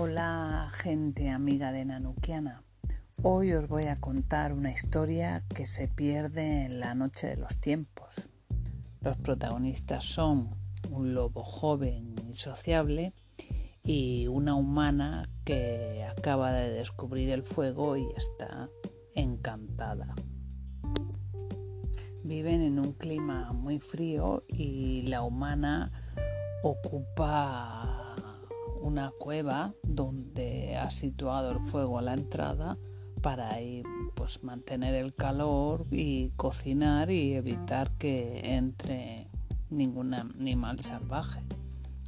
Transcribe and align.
Hola 0.00 0.68
gente 0.70 1.28
amiga 1.28 1.72
de 1.72 1.84
Nanukiana. 1.84 2.62
Hoy 3.20 3.52
os 3.52 3.66
voy 3.66 3.86
a 3.86 3.98
contar 3.98 4.52
una 4.52 4.70
historia 4.70 5.42
que 5.52 5.66
se 5.66 5.88
pierde 5.88 6.66
en 6.66 6.78
la 6.78 6.94
noche 6.94 7.26
de 7.26 7.36
los 7.36 7.58
tiempos. 7.58 8.28
Los 9.00 9.16
protagonistas 9.16 10.04
son 10.04 10.54
un 10.88 11.14
lobo 11.14 11.42
joven 11.42 12.14
y 12.30 12.36
sociable 12.36 13.12
y 13.82 14.28
una 14.28 14.54
humana 14.54 15.28
que 15.44 16.06
acaba 16.08 16.52
de 16.52 16.70
descubrir 16.70 17.30
el 17.30 17.42
fuego 17.42 17.96
y 17.96 18.06
está 18.16 18.70
encantada. 19.16 20.14
Viven 22.22 22.62
en 22.62 22.78
un 22.78 22.92
clima 22.92 23.52
muy 23.52 23.80
frío 23.80 24.44
y 24.46 25.02
la 25.08 25.22
humana 25.22 25.90
ocupa 26.62 27.97
una 28.88 29.10
cueva 29.10 29.74
donde 29.82 30.76
ha 30.76 30.90
situado 30.90 31.52
el 31.52 31.60
fuego 31.60 31.98
a 31.98 32.02
la 32.02 32.14
entrada 32.14 32.78
para 33.20 33.52
ahí 33.52 33.82
pues 34.14 34.42
mantener 34.42 34.94
el 34.94 35.14
calor 35.14 35.86
y 35.90 36.30
cocinar 36.36 37.10
y 37.10 37.34
evitar 37.34 37.90
que 37.98 38.56
entre 38.56 39.28
ningún 39.68 40.14
animal 40.14 40.80
salvaje. 40.80 41.42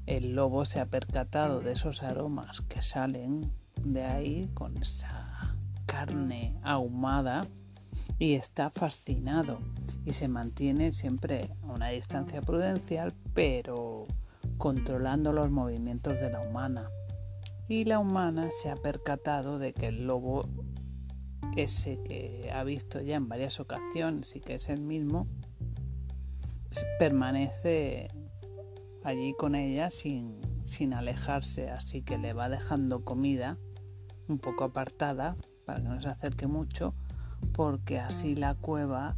El 0.07 0.35
lobo 0.35 0.65
se 0.65 0.81
ha 0.81 0.87
percatado 0.87 1.61
de 1.61 1.73
esos 1.73 2.03
aromas 2.03 2.63
que 2.63 2.81
salen 2.81 3.53
de 3.85 4.05
ahí 4.05 4.51
con 4.55 4.79
esa 4.79 5.55
carne 5.85 6.59
ahumada 6.63 7.47
y 8.19 8.35
está 8.35 8.71
fascinado 8.71 9.59
y 10.07 10.13
se 10.13 10.29
mantiene 10.29 10.95
siempre 10.95 11.51
a 11.63 11.73
una 11.73 11.89
distancia 11.89 12.41
prudencial 12.41 13.13
pero 13.35 14.07
controlando 14.61 15.33
los 15.33 15.51
movimientos 15.51 16.21
de 16.21 16.31
la 16.31 16.41
humana. 16.43 16.91
Y 17.67 17.87
la 17.87 17.99
humana 17.99 18.51
se 18.51 18.71
ha 18.71 18.77
percatado 18.77 19.59
de 19.59 19.73
que 19.73 19.87
el 19.87 20.07
lobo, 20.07 20.45
ese 21.57 22.03
que 22.03 22.51
ha 22.53 22.63
visto 22.63 23.01
ya 23.01 23.17
en 23.17 23.27
varias 23.27 23.59
ocasiones 23.59 24.37
y 24.37 24.41
que 24.41 24.57
es 24.57 24.69
el 24.69 24.83
mismo, 24.83 25.27
permanece 26.99 28.09
allí 29.03 29.35
con 29.39 29.55
ella 29.55 29.89
sin, 29.89 30.37
sin 30.63 30.93
alejarse, 30.93 31.71
así 31.71 32.03
que 32.03 32.19
le 32.19 32.35
va 32.35 32.51
dejando 32.51 33.03
comida 33.03 33.57
un 34.29 34.37
poco 34.37 34.65
apartada 34.65 35.37
para 35.65 35.81
que 35.81 35.89
no 35.89 36.01
se 36.03 36.09
acerque 36.09 36.47
mucho, 36.47 36.95
porque 37.55 37.99
así 37.99 38.37
la 38.37 38.55
cueva 38.57 39.17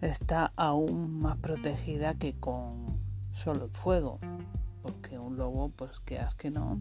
está 0.00 0.50
aún 0.56 1.20
más 1.20 1.36
protegida 1.36 2.14
que 2.14 2.32
con 2.32 2.98
solo 3.32 3.66
el 3.66 3.70
fuego 3.70 4.18
porque 4.82 5.18
un 5.18 5.36
lobo, 5.36 5.70
pues 5.70 6.00
que 6.00 6.20
que 6.36 6.50
no, 6.50 6.80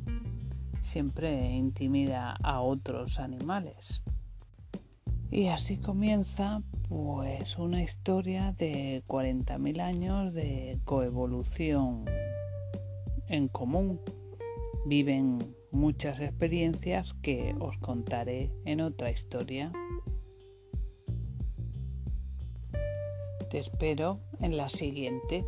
siempre 0.80 1.52
intimida 1.52 2.38
a 2.44 2.62
otros 2.62 3.20
animales. 3.20 4.04
Y 5.30 5.48
así 5.48 5.78
comienza 5.78 6.62
pues 6.90 7.58
una 7.58 7.82
historia 7.82 8.52
de 8.52 9.02
40.000 9.08 9.80
años 9.80 10.34
de 10.34 10.80
coevolución 10.84 12.04
en 13.30 13.48
común. 13.48 14.02
Viven 14.86 15.56
muchas 15.72 16.20
experiencias 16.20 17.14
que 17.22 17.56
os 17.60 17.78
contaré 17.78 18.52
en 18.66 18.82
otra 18.82 19.10
historia. 19.10 19.72
Te 23.50 23.60
espero 23.60 24.20
en 24.42 24.58
la 24.58 24.68
siguiente. 24.68 25.46